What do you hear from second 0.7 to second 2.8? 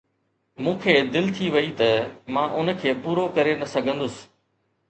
کي دل ٿي وئي ته مان ان